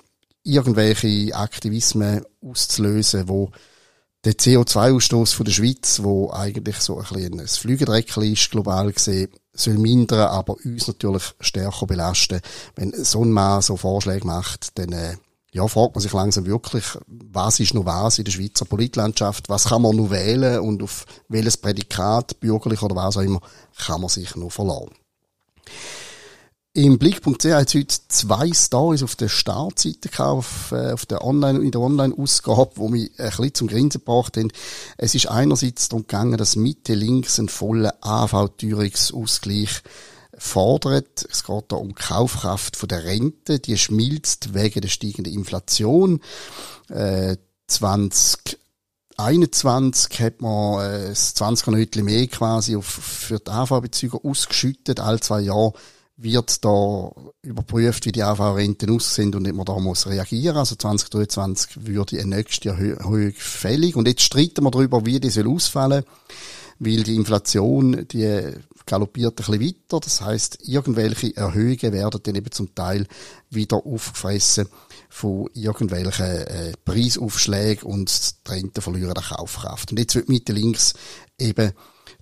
irgendwelche 0.44 1.36
Aktivismen 1.36 2.24
auszulösen, 2.42 3.30
wo 3.30 3.52
der 4.25 4.34
CO2-Ausstoß 4.34 5.34
von 5.34 5.46
der 5.46 5.52
Schweiz, 5.52 6.02
wo 6.02 6.31
eigentlich 6.31 6.78
so 6.78 6.98
ein 6.98 7.04
bisschen 7.04 7.40
ein 7.40 7.48
Flügendreckchen 7.48 8.24
ist, 8.24 8.52
global 8.52 8.92
gesehen, 8.92 9.30
soll 9.54 9.78
mindern, 9.78 10.30
aber 10.30 10.56
uns 10.64 10.88
natürlich 10.88 11.24
stärker 11.40 11.86
belasten. 11.86 12.40
Wenn 12.75 12.94
so 13.04 13.24
ein 13.24 13.31
Mann 13.31 13.62
so 13.62 13.75
Vorschläge 13.75 14.25
macht, 14.25 14.78
dann, 14.80 14.94
äh, 14.94 15.18
ja, 15.52 15.68
fragt 15.68 15.96
man 15.96 16.02
sich 16.02 16.14
langsam 16.14 16.46
wirklich, 16.46 16.86
was 17.08 17.60
ist 17.60 17.74
noch 17.74 17.86
was 17.86 18.18
in 18.18 18.25
der 18.25 18.31
Schweizer 18.31 18.66
Politlandschaft, 18.66 19.50
was 19.50 19.66
kann 19.66 19.84
man 19.84 19.96
noch 19.96 20.10
wählen 20.10 20.60
und 20.62 20.81
auf 20.81 21.06
welches 21.28 21.58
Prädikat, 21.58 22.40
bürgerlich 22.40 22.81
oder 22.81 22.96
was 22.96 23.18
auch 23.18 23.22
immer, 23.22 23.42
kann 23.78 24.02
man 24.02 24.10
sich 24.10 24.36
noch 24.36 24.52
verlassen. 24.52 24.96
Im 26.75 26.98
Blick.ch 26.98 27.46
hat 27.46 27.68
es 27.68 27.75
heute 27.75 27.96
zwei 28.08 28.52
Stories 28.52 29.04
auf 29.04 29.16
der 29.16 29.28
Startseite 29.28 30.10
auf, 30.25 30.72
äh, 30.72 30.94
auf 30.94 31.06
der 31.06 31.24
Online, 31.24 31.60
in 31.60 31.70
der 31.70 31.81
Online-Ausgabe, 31.81 32.72
wo 32.78 32.88
mich 32.88 33.12
ein 33.20 33.30
bisschen 33.30 33.54
zum 33.54 33.68
Grinsen 33.68 34.04
gebracht 34.04 34.38
haben. 34.38 34.52
Es 34.98 35.14
ist 35.14 35.28
einerseits 35.28 35.90
darum 35.90 36.08
gegangen, 36.08 36.36
dass 36.36 36.56
Mitte 36.56 36.96
links 36.96 37.38
einen 37.38 37.50
vollen 37.50 37.92
AV-Teuerungsausgleich 38.02 39.84
fordert. 40.36 41.28
Es 41.30 41.44
geht 41.44 41.66
da 41.68 41.75
um 41.75 41.90
die 41.90 41.94
Kaufkraft 41.94 42.90
der 42.90 43.04
Rente, 43.04 43.60
die 43.60 43.78
schmilzt 43.78 44.56
wegen 44.56 44.81
der 44.81 44.90
steigenden 44.90 45.31
Inflation. 45.31 46.22
Äh, 46.90 47.38
2021 47.68 50.20
hat 50.20 50.42
man 50.42 50.84
äh, 50.84 51.10
das 51.10 51.36
20 51.36 51.68
Minuten 51.68 52.04
mehr 52.04 52.25
quasi 52.25 52.75
auf, 52.75 52.88
für 52.88 53.38
die 53.38 53.52
AV-Bezüger 53.52 54.25
ausgeschüttet, 54.25 55.00
alle 55.00 55.20
zwei 55.20 55.42
Jahre 55.42 55.74
wird 56.15 56.63
da 56.63 57.12
überprüft, 57.42 58.06
wie 58.06 58.12
die 58.12 58.24
AV-Renten 58.24 58.92
aussehen 58.92 59.33
und 59.33 59.48
ob 59.48 59.56
man 59.56 59.65
da 59.65 59.80
muss 59.80 60.07
reagieren. 60.07 60.57
Also 60.57 60.75
2023 60.75 61.88
würde 61.88 62.19
eine 62.19 62.36
nächste 62.36 62.69
Erhöhung 62.69 63.33
fällig. 63.36 63.95
Und 63.95 64.07
jetzt 64.07 64.21
streiten 64.21 64.63
wir 64.63 64.71
darüber, 64.71 65.06
wie 65.06 65.19
die 65.19 65.30
soll 65.30 65.48
ausfallen, 65.48 66.04
weil 66.80 67.04
die 67.04 67.15
Inflation, 67.15 68.07
die 68.07 68.54
galoppiert 68.86 69.39
ein 69.39 69.57
bisschen 69.57 69.62
weiter. 69.62 70.00
Das 70.00 70.21
heißt, 70.21 70.60
irgendwelche 70.68 71.36
Erhöhungen 71.36 71.94
werden 71.94 72.21
dann 72.21 72.36
eben 72.36 72.51
zum 72.51 72.75
Teil 72.75 73.07
wieder 73.50 73.77
aufgefressen 73.77 74.68
von 75.10 75.50
irgendwelchen 75.54 76.25
äh, 76.25 76.74
Preisaufschlägen 76.86 77.83
und 77.83 78.48
die 78.48 78.51
Renten 78.51 78.81
verlieren 78.81 79.13
an 79.15 79.24
Kaufkraft. 79.24 79.92
Und 79.92 80.00
jetzt 80.00 80.15
wird 80.15 80.30
Mitte 80.30 80.54
links 80.54 80.94
eben 81.39 81.71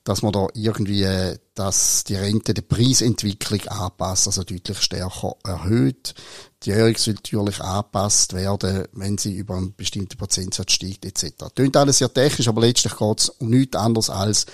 dass 0.03 0.21
man 0.21 0.33
da 0.33 0.47
irgendwie, 0.53 1.03
äh, 1.03 1.37
dass 1.53 2.03
die 2.03 2.15
Rente 2.15 2.53
der 2.53 2.63
Preisentwicklung 2.63 3.67
anpasst, 3.67 4.27
also 4.27 4.43
deutlich 4.43 4.79
stärker 4.79 5.35
erhöht. 5.43 6.15
Die 6.63 6.69
Jährung 6.69 6.95
soll 6.97 7.15
natürlich 7.15 7.61
angepasst 7.61 8.33
werden, 8.33 8.85
wenn 8.93 9.17
sie 9.17 9.35
über 9.35 9.55
einen 9.55 9.75
bestimmten 9.75 10.17
Prozentsatz 10.17 10.71
steigt, 10.71 11.05
etc. 11.05 11.45
Tönt 11.53 11.77
alles 11.77 11.99
sehr 11.99 12.13
technisch, 12.13 12.47
aber 12.47 12.61
letztlich 12.61 12.95
geht 12.95 13.19
es 13.19 13.29
um 13.29 13.49
nichts 13.49 13.77
anderes 13.77 14.09
als 14.09 14.45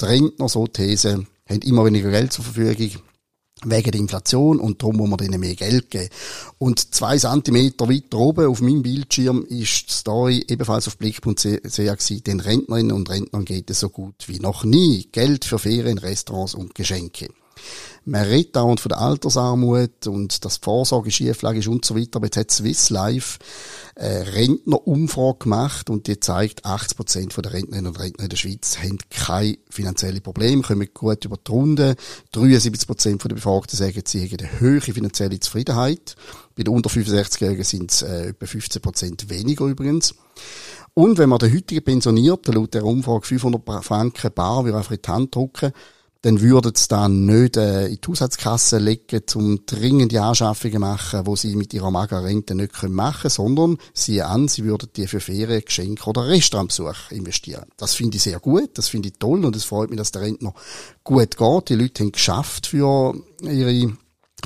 die 0.00 0.04
Rentner, 0.04 0.48
so 0.48 0.66
These, 0.66 1.26
haben 1.48 1.62
immer 1.62 1.84
weniger 1.84 2.10
Geld 2.10 2.32
zur 2.32 2.44
Verfügung 2.44 3.02
wegen 3.64 3.90
der 3.90 4.00
Inflation 4.00 4.60
und 4.60 4.82
darum 4.82 4.96
muss 4.96 5.08
man 5.08 5.18
denen 5.18 5.40
mehr 5.40 5.54
Geld 5.54 5.90
geben. 5.90 6.08
Und 6.58 6.94
zwei 6.94 7.18
Zentimeter 7.18 7.88
weiter 7.88 8.18
oben 8.18 8.46
auf 8.46 8.60
meinem 8.60 8.82
Bildschirm 8.82 9.44
ist 9.48 9.88
die 9.88 9.92
Story 9.92 10.44
ebenfalls 10.48 10.88
auf 10.88 10.98
blick.ch 10.98 12.24
den 12.24 12.40
Rentnerinnen 12.40 12.92
und 12.92 13.10
Rentnern 13.10 13.44
geht 13.44 13.70
es 13.70 13.80
so 13.80 13.88
gut 13.88 14.28
wie 14.28 14.40
noch 14.40 14.64
nie. 14.64 15.08
Geld 15.12 15.44
für 15.44 15.58
Ferien, 15.58 15.98
Restaurants 15.98 16.54
und 16.54 16.74
Geschenke. 16.74 17.28
Man 18.06 18.22
redet 18.22 18.54
dauernd 18.54 18.80
von 18.80 18.90
der 18.90 19.00
Altersarmut 19.00 20.06
und 20.06 20.44
dass 20.44 20.60
die 20.60 20.64
Vorsorge 20.64 21.10
schieflag 21.10 21.56
ist 21.56 21.68
und 21.68 21.86
so 21.86 21.96
weiter. 21.96 22.16
Aber 22.16 22.26
jetzt 22.26 22.36
hat 22.36 22.50
Swiss 22.50 22.90
Life 22.90 23.38
eine 23.96 24.34
Rentnerumfrage 24.34 25.38
gemacht 25.38 25.88
und 25.88 26.06
die 26.06 26.20
zeigt, 26.20 26.66
80 26.66 26.96
Prozent 26.96 27.36
der 27.36 27.52
Rentnerinnen 27.52 27.86
und 27.86 27.98
Rentner 27.98 28.24
in 28.24 28.28
der 28.30 28.36
Schweiz 28.36 28.78
haben 28.78 28.98
keine 29.08 29.56
finanziellen 29.70 30.20
Probleme, 30.20 30.62
kommen 30.62 30.88
gut 30.92 31.24
über 31.24 31.38
die 31.38 31.50
Runde. 31.50 31.96
73 32.32 32.86
Prozent 32.86 33.24
der 33.24 33.34
Befragten 33.34 33.78
sagen, 33.78 34.02
sie 34.04 34.28
haben 34.28 34.38
eine 34.38 34.60
hohe 34.60 34.80
finanzielle 34.80 35.40
Zufriedenheit. 35.40 36.16
Bei 36.56 36.62
den 36.62 36.74
unter 36.74 36.90
65-Jährigen 36.90 37.64
sind 37.64 37.90
es 37.90 38.02
äh, 38.02 38.28
etwa 38.28 38.46
15 38.46 38.82
Prozent 38.82 39.30
weniger 39.30 39.64
übrigens. 39.64 40.14
Und 40.92 41.18
wenn 41.18 41.28
man 41.28 41.38
den 41.38 41.52
heutigen 41.52 41.82
Pensionierten 41.82 42.54
laut 42.54 42.74
der 42.74 42.84
Umfrage 42.84 43.26
500 43.26 43.84
Franken 43.84 44.32
bar 44.32 44.64
wie 44.64 44.72
einfach 44.72 44.92
in 44.92 45.02
die 45.04 45.10
Hand 45.10 45.34
drücken, 45.34 45.72
dann 46.24 46.40
würden 46.40 46.72
sie 46.74 46.88
dann 46.88 47.26
nicht 47.26 47.58
äh, 47.58 47.86
in 47.86 47.98
die 48.00 48.08
Haushaltskasse 48.08 48.78
legen, 48.78 49.20
um 49.34 49.66
dringende 49.66 50.22
Anschaffungen 50.22 50.80
machen, 50.80 51.26
wo 51.26 51.36
sie 51.36 51.54
mit 51.54 51.74
ihrer 51.74 51.90
Magerrente 51.90 52.54
nicht 52.54 52.82
machen 52.84 53.20
können, 53.20 53.30
sondern 53.30 53.78
sie 53.92 54.22
an, 54.22 54.48
sie 54.48 54.64
würden 54.64 54.88
die 54.96 55.06
für 55.06 55.20
Ferien, 55.20 55.62
Geschenke 55.62 56.08
oder 56.08 56.26
Restaurantbesuch 56.26 57.10
investieren. 57.10 57.66
Das 57.76 57.94
finde 57.94 58.16
ich 58.16 58.22
sehr 58.22 58.40
gut, 58.40 58.70
das 58.78 58.88
finde 58.88 59.08
ich 59.08 59.18
toll 59.18 59.44
und 59.44 59.54
es 59.54 59.64
freut 59.64 59.90
mich, 59.90 59.98
dass 59.98 60.12
der 60.12 60.22
Rentner 60.22 60.54
gut 61.02 61.36
geht. 61.36 61.68
Die 61.68 61.74
Leute 61.74 62.04
haben 62.04 62.12
geschafft 62.12 62.68
für 62.68 63.14
ihre 63.42 63.92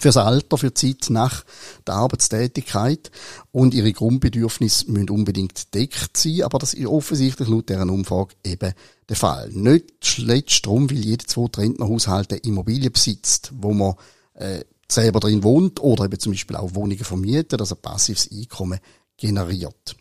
fürs 0.00 0.16
Alter, 0.16 0.58
für 0.58 0.70
die 0.70 0.74
Zeit 0.74 1.10
nach 1.10 1.44
der 1.86 1.94
Arbeitstätigkeit 1.94 3.10
und 3.52 3.74
ihre 3.74 3.92
Grundbedürfnisse 3.92 4.90
müssen 4.90 5.10
unbedingt 5.10 5.74
deckt 5.74 6.16
sein, 6.16 6.42
aber 6.42 6.58
das 6.58 6.74
ist 6.74 6.86
offensichtlich 6.86 7.48
laut 7.48 7.68
deren 7.68 7.90
Umfrage 7.90 8.34
eben 8.44 8.72
der 9.08 9.16
Fall. 9.16 9.50
Nicht 9.50 9.94
zuletzt 10.00 10.66
darum, 10.66 10.90
weil 10.90 10.98
jeder 10.98 11.26
zweite 11.26 11.60
Rentnerhaushalt 11.60 12.32
eine 12.32 12.40
Immobilie 12.40 12.90
besitzt, 12.90 13.52
wo 13.54 13.72
man 13.72 13.94
äh, 14.34 14.64
selber 14.90 15.20
drin 15.20 15.42
wohnt 15.42 15.80
oder 15.80 16.04
eben 16.04 16.18
zum 16.18 16.32
Beispiel 16.32 16.56
auch 16.56 16.74
Wohnungen 16.74 17.04
vermietet, 17.04 17.60
also 17.60 17.76
passives 17.76 18.30
Einkommen 18.30 18.80
generiert. 19.16 19.96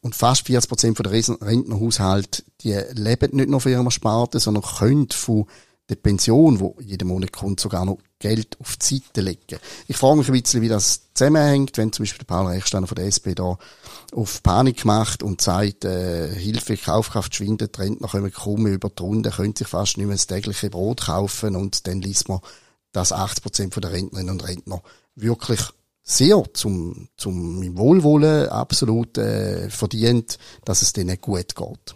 Und 0.00 0.14
fast 0.14 0.46
40 0.46 0.68
Prozent 0.68 0.98
der 0.98 1.10
Rentnerhaushalte, 1.12 2.44
die 2.62 2.72
leben 2.92 3.36
nicht 3.36 3.48
nur 3.48 3.60
von 3.60 3.72
ihrem 3.72 3.90
Sparte, 3.90 4.38
sondern 4.40 4.62
können 4.62 5.08
von 5.10 5.46
der 5.88 5.96
Pension, 5.96 6.58
wo 6.58 6.76
jeden 6.80 7.08
Monat 7.08 7.32
kommt, 7.32 7.60
sogar 7.60 7.84
noch 7.84 7.98
Geld 8.18 8.58
auf 8.60 8.76
die 8.76 8.96
Seite 8.96 9.20
legen. 9.20 9.60
Ich 9.86 9.96
frage 9.96 10.16
mich 10.16 10.28
ein 10.28 10.40
bisschen, 10.40 10.62
wie 10.62 10.68
das 10.68 11.12
zusammenhängt, 11.14 11.76
wenn 11.78 11.92
zum 11.92 12.04
Beispiel 12.04 12.24
Paul 12.24 12.46
Rechsteiner 12.46 12.86
von 12.86 12.96
der 12.96 13.06
SP 13.06 13.34
da 13.36 13.56
auf 14.12 14.42
Panik 14.42 14.84
macht 14.84 15.22
und 15.22 15.40
sagt, 15.40 15.84
äh, 15.84 16.34
Hilfe, 16.34 16.76
Kaufkraft 16.76 17.34
schwindet, 17.34 17.78
Rentner 17.78 18.08
kommen 18.08 18.32
kaum 18.32 18.66
über 18.66 18.88
die 18.88 19.02
Runde, 19.02 19.30
können 19.30 19.54
sich 19.54 19.68
fast 19.68 19.96
nicht 19.96 20.06
mehr 20.06 20.16
das 20.16 20.26
tägliche 20.26 20.70
Brot 20.70 21.02
kaufen 21.02 21.54
und 21.54 21.86
dann 21.86 22.00
liest 22.00 22.28
man, 22.28 22.40
dass 22.92 23.12
80 23.12 23.42
Prozent 23.42 23.76
der 23.76 23.92
Rentnerinnen 23.92 24.32
und 24.32 24.48
Rentner 24.48 24.82
wirklich 25.14 25.60
sehr 26.02 26.42
zum, 26.54 27.08
zum 27.16 27.76
Wohlwollen 27.76 28.48
absolut 28.48 29.18
äh, 29.18 29.68
verdient, 29.70 30.38
dass 30.64 30.82
es 30.82 30.92
denen 30.92 31.20
gut 31.20 31.54
geht. 31.54 31.94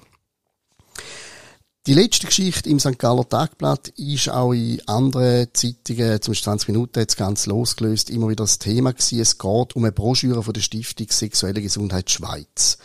Die 1.90 1.96
letzte 1.96 2.28
Geschichte 2.28 2.70
im 2.70 2.78
St. 2.78 3.00
Galler 3.00 3.28
Tagblatt 3.28 3.88
ist 3.96 4.28
auch 4.28 4.52
in 4.52 4.80
anderen 4.86 5.48
Zeitungen, 5.52 6.22
zum 6.22 6.30
Beispiel 6.30 6.44
20 6.44 6.68
Minuten 6.68 7.00
jetzt 7.00 7.16
ganz 7.16 7.46
losgelöst, 7.46 8.10
immer 8.10 8.28
wieder 8.28 8.44
das 8.44 8.60
Thema 8.60 8.92
gewesen. 8.92 9.18
Es 9.18 9.38
geht 9.38 9.74
um 9.74 9.82
eine 9.82 9.90
Broschüre 9.90 10.44
von 10.44 10.54
der 10.54 10.60
Stiftung 10.60 11.08
Sexuelle 11.10 11.60
Gesundheit 11.60 12.08
Schweiz. 12.08 12.78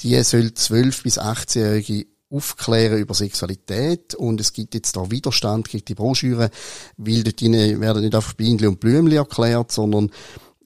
Die 0.00 0.20
soll 0.24 0.46
12- 0.46 1.04
bis 1.04 1.20
18-Jährige 1.20 2.06
aufklären 2.30 2.98
über 2.98 3.14
Sexualität 3.14 4.16
und 4.16 4.40
es 4.40 4.52
gibt 4.52 4.74
jetzt 4.74 4.96
da 4.96 5.08
Widerstand 5.08 5.68
gegen 5.68 5.84
die 5.84 5.94
Broschüre, 5.94 6.50
weil 6.96 7.22
dort 7.22 7.42
werden 7.42 8.02
nicht 8.02 8.14
einfach 8.16 8.32
Bienen 8.32 8.66
und 8.66 8.80
Blümchen 8.80 9.18
erklärt, 9.18 9.70
sondern 9.70 10.10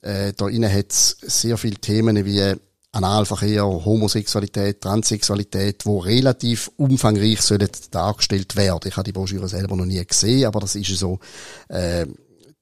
äh, 0.01 0.33
da 0.35 0.47
innen 0.47 0.73
hat 0.73 0.91
es 0.91 1.15
sehr 1.21 1.59
viele 1.59 1.75
Themen 1.75 2.25
wie 2.25 2.55
Analverkehr, 2.91 3.63
Homosexualität, 3.63 4.81
Transsexualität, 4.81 5.85
wo 5.85 5.99
relativ 5.99 6.71
umfangreich 6.77 7.41
sollen 7.41 7.69
dargestellt 7.91 8.55
werden. 8.55 8.87
Ich 8.87 8.95
habe 8.95 9.05
die 9.05 9.11
Broschüre 9.11 9.47
selber 9.47 9.75
noch 9.75 9.85
nie 9.85 10.03
gesehen, 10.03 10.45
aber 10.45 10.61
das 10.61 10.75
ist 10.75 10.97
so 10.97 11.19
äh, 11.67 12.05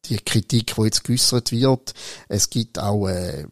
die 0.05 0.17
Kritik, 0.17 0.75
die 0.75 0.81
jetzt 0.81 1.03
geäussert 1.03 1.51
wird. 1.51 1.93
Es 2.27 2.49
gibt 2.49 2.79
auch 2.79 3.07
äh, 3.07 3.45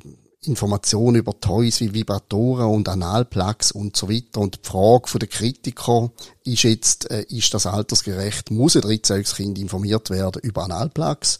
Informationen 0.46 1.18
über 1.18 1.40
Toys 1.40 1.80
wie 1.80 1.94
Vibratoren 1.94 2.68
und 2.68 2.90
Analplugs 2.90 3.72
und 3.72 3.96
so 3.96 4.10
weiter. 4.10 4.42
Und 4.42 4.56
die 4.56 4.68
Frage 4.68 5.20
der 5.20 5.30
Kritiker 5.30 6.12
ist 6.46 6.64
jetzt, 6.64 7.10
äh, 7.10 7.24
ist 7.30 7.54
das 7.54 7.66
altersgerecht? 7.66 8.52
Muss 8.52 8.76
ein 8.76 8.82
13-jähriges 8.82 9.36
Kind 9.36 9.58
informiert 9.58 10.10
werden 10.10 10.42
über 10.42 10.64
Analplugs? 10.64 11.38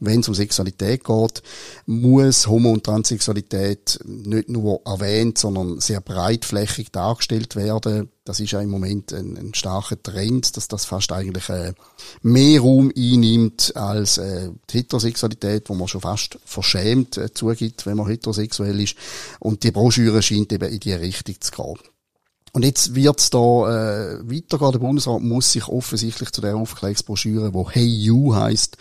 Wenn 0.00 0.20
es 0.20 0.28
um 0.28 0.34
Sexualität 0.34 1.04
geht, 1.04 1.42
muss 1.86 2.46
Homo- 2.46 2.72
und 2.72 2.84
Transsexualität 2.84 4.00
nicht 4.04 4.48
nur 4.48 4.80
erwähnt, 4.84 5.38
sondern 5.38 5.80
sehr 5.80 6.00
breitflächig 6.00 6.90
dargestellt 6.90 7.56
werden. 7.56 8.10
Das 8.24 8.40
ist 8.40 8.50
ja 8.50 8.60
im 8.60 8.70
Moment 8.70 9.12
ein, 9.12 9.36
ein 9.36 9.54
starker 9.54 10.02
Trend, 10.02 10.56
dass 10.56 10.68
das 10.68 10.84
fast 10.84 11.12
eigentlich 11.12 11.48
äh, 11.48 11.74
mehr 12.22 12.60
Raum 12.60 12.90
einnimmt 12.96 13.76
als 13.76 14.18
äh, 14.18 14.50
die 14.70 14.78
Heterosexualität, 14.78 15.68
wo 15.68 15.74
man 15.74 15.86
schon 15.86 16.00
fast 16.00 16.38
verschämt 16.44 17.18
äh, 17.18 17.32
zugibt, 17.32 17.86
wenn 17.86 17.96
man 17.96 18.08
heterosexuell 18.08 18.80
ist. 18.80 18.96
Und 19.38 19.62
die 19.62 19.70
Broschüre 19.70 20.22
scheint 20.22 20.52
eben 20.52 20.68
in 20.68 20.80
die 20.80 20.92
Richtung 20.92 21.36
zu 21.40 21.52
gehen. 21.52 21.95
Und 22.56 22.64
jetzt 22.64 22.94
wird's 22.94 23.28
da 23.28 23.38
äh, 23.38 24.18
weitergehen. 24.22 24.72
Der 24.72 24.78
Bundesrat 24.78 25.20
muss 25.20 25.52
sich 25.52 25.68
offensichtlich 25.68 26.30
zu 26.30 26.40
der 26.40 26.56
Aufklärungsbroschüre, 26.56 27.52
wo 27.52 27.68
Hey 27.70 27.84
You 27.84 28.34
heißt, 28.34 28.78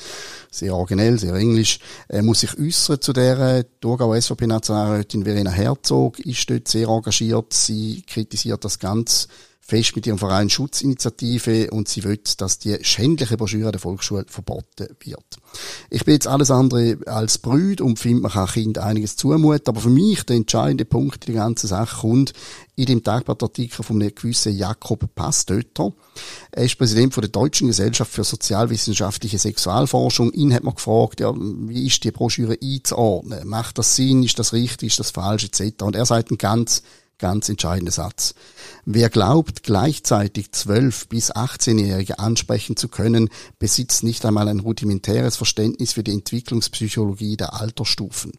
sehr 0.50 0.74
originell, 0.74 1.20
sehr 1.20 1.34
englisch, 1.34 1.80
äh, 2.08 2.22
muss 2.22 2.40
sich 2.40 2.58
äußern 2.58 3.02
zu 3.02 3.12
der 3.12 3.66
Thurgau 3.82 4.16
SVP-Nationalrätin 4.16 5.26
Verena 5.26 5.52
Herzog, 5.52 6.20
ist 6.20 6.50
dort 6.50 6.70
sehr 6.70 6.88
engagiert. 6.88 7.52
Sie 7.52 8.04
kritisiert 8.08 8.64
das 8.64 8.80
ganz 8.80 9.28
fest 9.68 9.96
mit 9.96 10.06
ihrem 10.06 10.20
Verein 10.20 10.48
Schutzinitiative 10.48 11.72
und 11.72 11.88
sie 11.88 12.04
will, 12.04 12.20
dass 12.38 12.60
die 12.60 12.78
schändliche 12.82 13.36
Broschüre 13.36 13.72
der 13.72 13.82
Volksschule 13.82 14.26
verboten 14.28 14.90
wird. 15.04 15.26
Ich 15.90 16.06
bin 16.06 16.14
jetzt 16.14 16.28
alles 16.28 16.52
andere 16.52 17.00
als 17.08 17.40
Brüd 17.40 17.82
und 17.82 17.98
finde, 17.98 18.22
man 18.22 18.32
kann 18.32 18.46
Kind 18.46 18.78
einiges 18.78 19.16
zumuten, 19.16 19.68
aber 19.68 19.82
für 19.82 19.90
mich 19.90 20.24
der 20.24 20.36
entscheidende 20.36 20.86
Punkt 20.86 21.26
in 21.26 21.34
der 21.34 21.44
ganzen 21.44 21.66
Sache 21.66 22.02
kommt 22.02 22.34
in 22.76 22.86
dem 22.86 23.04
Tagblattartikel 23.04 23.84
von 23.84 24.00
einem 24.00 24.14
gewissen 24.14 24.56
Jakob 24.56 25.16
Pastöter. 25.16 25.94
Er 26.52 26.66
ist 26.66 26.78
Präsident 26.78 27.16
von 27.16 27.22
der 27.22 27.32
Deutschen 27.32 27.68
Gesellschaft 27.68 28.12
für 28.12 28.24
sozialwissenschaftliche 28.24 29.40
Sexualforschung. 29.40 30.32
Ihn 30.34 30.54
hat 30.54 30.64
man 30.64 30.76
gefragt, 30.76 31.22
ja, 31.22 31.34
wie 31.36 31.88
ist 31.88 32.04
die 32.04 32.12
Broschüre 32.12 32.56
einzuordnen? 32.62 33.48
Macht 33.48 33.80
das 33.80 33.96
Sinn? 33.96 34.22
Ist 34.22 34.38
das 34.38 34.54
richtig? 34.54 34.90
Ist 34.90 35.00
das 35.00 35.10
falsch? 35.10 35.46
Etc. 35.46 35.82
Und 35.82 35.96
er 35.96 36.06
sagt 36.06 36.30
einen 36.30 36.38
ganz 36.38 36.84
Ganz 37.18 37.48
entscheidender 37.48 37.94
Satz. 37.94 38.36
Wer 38.84 39.10
glaubt, 39.10 39.64
gleichzeitig 39.64 40.52
12 40.52 41.08
bis 41.08 41.34
18-Jährige 41.34 42.20
ansprechen 42.20 42.76
zu 42.76 42.90
können, 42.90 43.30
besitzt 43.58 44.04
nicht 44.04 44.26
einmal 44.26 44.50
ein 44.50 44.60
rudimentäres 44.60 45.38
Verständnis 45.38 45.94
für 45.94 46.04
die 46.04 46.12
Entwicklungspsychologie 46.12 47.38
der 47.38 47.54
Altersstufen. 47.54 48.34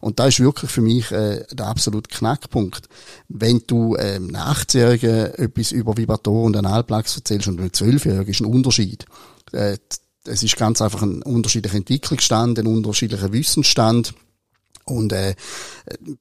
Und 0.00 0.18
da 0.18 0.26
ist 0.26 0.40
wirklich 0.40 0.70
für 0.70 0.80
mich 0.80 1.10
äh, 1.12 1.44
der 1.52 1.66
absolute 1.66 2.08
Knackpunkt. 2.08 2.88
Wenn 3.28 3.62
du 3.66 3.96
ähm, 3.96 4.34
einem 4.34 4.36
18-Jährigen 4.36 5.34
etwas 5.34 5.72
über 5.72 5.96
Vibratoren 5.98 6.46
und 6.46 6.56
Analplugs 6.56 7.16
erzählst 7.16 7.48
und 7.48 7.60
einem 7.60 7.68
12-Jährigen 7.68 8.30
ist 8.30 8.40
ein 8.40 8.46
Unterschied. 8.46 9.04
Äh, 9.52 9.76
es 10.24 10.42
ist 10.42 10.56
ganz 10.56 10.82
einfach 10.82 11.02
ein 11.02 11.22
unterschiedlicher 11.22 11.76
Entwicklungsstand, 11.76 12.58
ein 12.58 12.66
unterschiedlicher 12.66 13.32
Wissensstand. 13.32 14.14
Und 14.88 15.12
äh, 15.12 15.34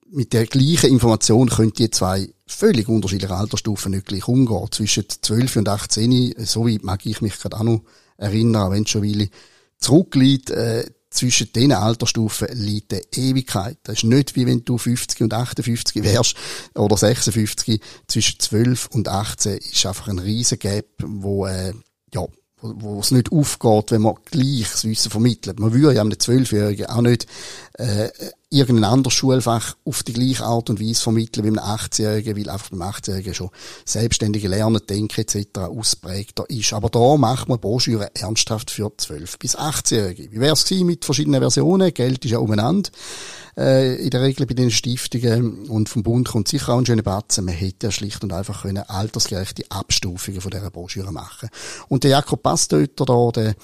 mit 0.10 0.34
der 0.34 0.48
gleichen 0.48 0.90
Information 0.90 1.50
können 1.50 1.74
die 1.74 1.92
zwei 1.92 2.30
völlig 2.48 2.88
unterschiedliche 2.90 3.36
Altersstufen 3.36 3.92
nicht 3.92 4.08
gleich 4.08 4.28
umgehen. 4.28 4.68
Zwischen 4.72 5.06
12 5.08 5.58
und 5.58 5.70
18, 5.70 6.36
so 6.40 6.66
wie 6.66 6.80
mag 6.80 7.06
ich 7.06 7.22
mich 7.22 7.40
gerade 7.40 7.58
auch 7.58 7.64
noch 7.64 7.84
erinnern, 8.18 8.72
wenn 8.72 8.84
es 8.84 8.90
schon 8.90 9.04
Weile 9.04 9.30
zurückliegt, 9.78 10.50
äh, 10.50 10.86
zwischen 11.10 11.52
diesen 11.54 11.72
Altersstufen 11.72 12.50
liegt 12.52 12.94
eine 12.94 13.04
Ewigkeit. 13.14 13.78
Das 13.84 13.98
ist 13.98 14.04
nicht 14.04 14.36
wie 14.36 14.46
wenn 14.46 14.66
du 14.66 14.78
50 14.78 15.22
und 15.22 15.34
58 15.34 16.04
wärst 16.04 16.36
oder 16.76 16.98
56. 16.98 17.80
Zwischen 18.08 18.40
12 18.40 18.88
und 18.88 19.08
18 19.08 19.58
ist 19.58 19.86
einfach 19.86 20.10
ein 20.10 20.20
riesen 20.20 20.60
Gap, 20.60 20.88
wo 21.04 21.46
äh, 21.46 21.74
ja 22.14 22.26
wo 22.62 23.00
es 23.00 23.12
nicht 23.12 23.32
aufgeht, 23.32 23.92
wenn 23.92 24.02
man 24.02 24.16
gleich 24.26 24.68
das 24.72 24.86
Wissen 24.86 25.12
vermittelt. 25.12 25.60
Man 25.60 25.74
würde 25.74 25.94
ja 25.94 26.02
einem 26.02 26.20
Zwölfjährigen 26.20 26.88
auch 26.88 27.02
nicht 27.02 27.28
äh, 27.74 28.10
irgendein 28.56 28.86
anderes 28.86 29.14
Schulfach 29.14 29.76
auf 29.86 30.04
die 30.04 30.14
gleiche 30.14 30.46
Art 30.46 30.70
und 30.70 30.80
Weise 30.80 31.02
vermitteln 31.02 31.44
wie 31.44 31.50
einem 31.50 31.60
18-Jährigen, 31.60 32.38
weil 32.38 32.50
einfach 32.50 32.70
beim 32.70 32.82
18-Jährigen 32.82 33.34
schon 33.34 33.50
selbstständige 33.86 34.48
Lernen, 34.48 34.82
Denken 34.88 35.22
etc. 35.22 35.60
ausprägter 35.60 36.50
ist. 36.50 36.74
Aber 36.74 36.90
da 36.90 37.18
macht 37.18 37.50
man 37.50 37.60
Broschüren 37.60 38.08
ernsthaft 38.14 38.72
für 38.72 38.88
12- 38.88 39.38
bis 39.40 39.58
18-Jährige. 39.58 40.32
Wie 40.32 40.40
wäre 40.40 40.54
es 40.54 40.70
mit 40.72 41.06
verschiedenen 41.06 41.42
Versionen? 41.42 41.94
Geld 41.94 42.24
ist 42.24 42.32
ja 42.32 42.40
umeinander 42.40 42.90
äh, 43.58 43.96
in 43.96 44.10
der 44.10 44.22
Regel 44.22 44.46
bei 44.46 44.54
den 44.54 44.72
Stiftungen 44.72 45.68
und 45.68 45.90
vom 45.90 46.04
Bund 46.04 46.28
kommt 46.30 46.48
sicher 46.48 46.74
auch 46.74 46.78
ein 46.78 46.86
schöner 46.86 47.04
Batzen. 47.04 47.46
Man 47.46 47.54
hätte 47.54 47.88
ja 47.88 47.92
schlicht 47.92 48.24
und 48.24 48.34
einfach 48.34 48.64
können 48.64 48.84
altersgerechte 48.88 49.64
Abstufungen 49.70 50.42
von 50.42 50.52
dieser 50.52 50.72
Broschüre 50.72 51.12
machen. 51.12 51.50
Und 51.88 52.04
der 52.04 52.12
Jakob 52.12 52.44
Pastöter 52.44 53.06
da, 53.06 53.32
der 53.34 53.56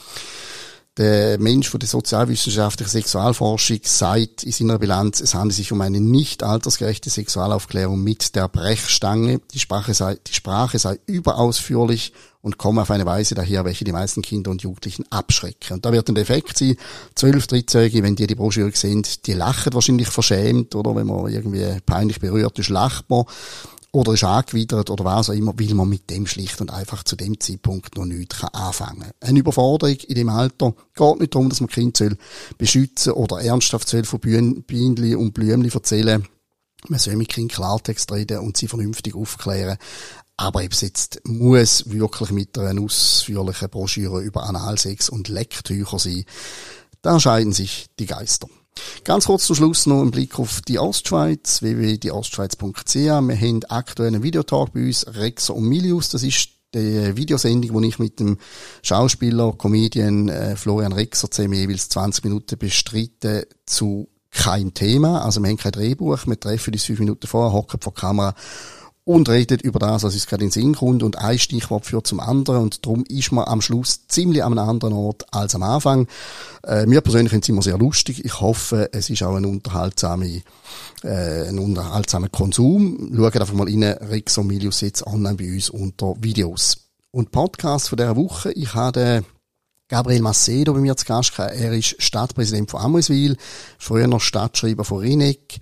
der 0.98 1.40
Mensch 1.40 1.70
von 1.70 1.80
der 1.80 1.88
sozialwissenschaftlichen 1.88 2.92
Sexualforschung 2.92 3.80
sagt 3.84 4.44
in 4.44 4.52
seiner 4.52 4.78
Bilanz, 4.78 5.22
es 5.22 5.34
handelt 5.34 5.56
sich 5.56 5.72
um 5.72 5.80
eine 5.80 6.02
nicht 6.02 6.44
altersgerechte 6.44 7.10
Sexualaufklärung 7.10 8.04
mit 8.04 8.36
der 8.36 8.50
Brechstange. 8.50 9.40
Die 9.54 9.60
Sprache 9.60 9.94
sei, 9.94 10.18
die 10.28 10.34
Sprache 10.34 10.80
sei 10.80 11.00
überausführlich 11.06 12.12
und 12.42 12.58
komme 12.58 12.82
auf 12.82 12.92
eine 12.92 13.06
Weise 13.06 13.36
daher, 13.36 13.64
welche 13.64 13.86
die 13.86 13.94
meisten 13.94 14.22
Kinder 14.22 14.52
und 14.52 14.64
Jugendlichen 14.64 15.06
abschrecken. 15.10 15.76
Und 15.76 15.86
da 15.86 15.94
wird 15.94 16.10
ein 16.10 16.18
Effekt 16.18 16.58
sein, 16.58 16.76
12, 17.16 17.48
13 17.48 18.04
wenn 18.04 18.16
die 18.16 18.28
die 18.28 18.36
Broschüre 18.36 18.72
sehen, 18.74 19.04
die 19.26 19.34
lachen 19.34 19.74
wahrscheinlich 19.74 20.10
verschämt, 20.10 20.76
oder 20.76 20.96
wenn 20.96 21.08
man 21.08 21.32
irgendwie 21.32 21.78
peinlich 21.86 22.20
berührt 22.20 22.60
ist, 22.60 22.70
lacht 22.70 23.10
man 23.10 23.26
oder 23.92 24.14
ist 24.14 24.24
angewidert 24.24 24.90
oder 24.90 25.04
was 25.04 25.30
auch 25.30 25.34
immer, 25.34 25.54
weil 25.58 25.74
man 25.74 25.90
mit 25.90 26.10
dem 26.10 26.26
schlicht 26.26 26.62
und 26.62 26.72
einfach 26.72 27.04
zu 27.04 27.16
dem 27.16 27.40
Zeitpunkt 27.40 27.98
noch 27.98 28.06
nichts 28.06 28.44
anfangen 28.44 29.02
kann. 29.02 29.12
Eine 29.20 29.40
Überforderung 29.40 29.98
in 29.98 30.16
dem 30.16 30.30
Alter 30.30 30.74
geht 30.96 31.20
nicht 31.20 31.36
darum, 31.36 31.50
dass 31.50 31.60
man 31.60 31.70
Kind 31.70 31.98
soll 31.98 32.18
beschützen 32.58 33.14
oder 33.14 33.42
ernsthaft 33.42 33.90
soll 33.90 34.06
von 34.06 34.20
Bienen 34.20 35.16
und 35.16 35.34
Blümchen 35.34 35.72
erzählen. 35.72 36.26
Man 36.88 37.00
soll 37.00 37.16
mit 37.16 37.30
Kind 37.30 37.52
Klartext 37.52 38.12
reden 38.12 38.40
und 38.40 38.58
sie 38.58 38.68
vernünftig 38.68 39.14
aufklären. 39.14 39.78
Aber 40.38 40.64
ob 40.64 40.72
es 40.72 40.82
jetzt 40.82 41.22
muss 41.26 41.90
wirklich 41.92 42.32
mit 42.32 42.58
einer 42.58 42.82
ausführlichen 42.82 43.70
Broschüre 43.70 44.22
über 44.22 44.44
Analsex 44.44 45.10
und 45.10 45.28
Lecktücher 45.28 46.00
sein, 46.00 46.26
da 47.02 47.20
scheiden 47.20 47.54
sich 47.54 47.88
die 48.00 48.08
Geister. 48.08 48.48
Ganz 49.04 49.25
kurz 49.25 49.48
zum 49.48 49.56
Schluss 49.56 49.86
noch 49.88 50.01
ein 50.01 50.12
Blick 50.12 50.40
auf 50.40 50.62
die 50.62 50.80
Ostschweiz, 50.80 51.62
www.dieostschweiz.ch. 51.62 52.96
Wir 52.96 53.13
haben 53.13 53.62
aktuell 53.68 54.10
einen 54.10 54.24
Videotalk 54.24 54.74
bei 54.74 54.86
uns, 54.86 55.06
Rexer 55.08 55.56
und 55.56 55.68
Milius. 55.68 56.10
Das 56.10 56.24
ist 56.24 56.50
die 56.74 57.16
Videosendung, 57.18 57.82
die 57.82 57.88
ich 57.88 58.00
mit 58.00 58.20
dem 58.20 58.38
Schauspieler, 58.82 59.54
Comedian 59.58 60.30
äh, 60.30 60.56
Florian 60.56 60.94
Rexer 60.94 61.30
zusammen 61.30 61.54
jeweils 61.54 61.90
20 61.90 62.24
Minuten 62.24 62.58
bestreite 62.58 63.48
zu 63.66 64.08
kein 64.30 64.74
Thema. 64.74 65.25
Also 65.25 65.42
wir 65.42 65.50
haben 65.50 65.58
kein 65.58 65.74
Drehbuch, 65.74 66.25
wir 66.25 66.40
treffen 66.40 66.74
uns 66.74 66.86
fünf 66.86 67.00
Minuten 67.00 67.28
vorher, 67.28 67.54
hocken 67.54 67.82
vor 67.82 67.94
der 67.94 68.01
Kamera 68.01 68.36
und 69.03 69.29
redet 69.29 69.62
über 69.62 69.79
das, 69.79 70.03
was 70.03 70.13
uns 70.13 70.27
gerade 70.27 70.43
in 70.43 70.50
den 70.50 70.53
Sinn 70.53 70.75
kommt 70.75 71.03
und 71.03 71.17
ein 71.17 71.39
Stichwort 71.39 71.86
führt 71.86 72.05
zum 72.05 72.20
anderen 72.20 72.62
und 72.62 72.86
darum 72.86 73.03
ist 73.08 73.31
man 73.31 73.46
am 73.46 73.62
Schluss 73.62 74.08
ziemlich 74.08 74.43
an 74.43 74.58
einem 74.58 74.70
anderen 74.70 74.93
Ort 74.93 75.25
als 75.31 75.55
am 75.55 75.63
Anfang. 75.63 76.08
Äh, 76.63 76.86
mir 76.86 77.01
persönlich 77.01 77.31
finde 77.31 77.43
es 77.43 77.50
immer 77.50 77.62
sehr 77.63 77.77
lustig. 77.77 78.24
Ich 78.24 78.39
hoffe, 78.39 78.89
es 78.93 79.10
ist 79.10 79.24
auch 79.24 79.36
ein 79.36 79.46
unterhaltsamer, 79.46 80.25
äh, 81.03 81.48
ein 81.48 81.58
unterhaltsamer 81.58 82.29
Konsum. 82.29 83.12
Schaut 83.15 83.36
einfach 83.36 83.53
mal 83.53 83.67
rein, 83.67 83.84
Rex 83.84 84.38
Omilius 84.38 84.81
jetzt 84.81 85.05
online 85.08 85.36
bei 85.36 85.51
uns 85.51 85.70
unter 85.70 86.15
Videos. 86.20 86.77
Und 87.10 87.31
Podcast 87.31 87.89
von 87.89 87.98
dieser 87.98 88.15
Woche, 88.15 88.51
ich 88.51 88.74
habe 88.74 89.24
Gabriel 89.92 90.22
Macedo 90.22 90.74
bei 90.74 90.80
mir 90.80 90.96
zu 90.96 91.06
Gast 91.06 91.36
gehabt. 91.36 91.54
Er 91.54 91.74
ist 91.74 92.02
Stadtpräsident 92.02 92.72
von 92.72 92.80
Amriswil, 92.80 93.36
früher 93.78 94.20
Stadtschreiber 94.22 94.86
von 94.86 95.00
Rineck 95.00 95.60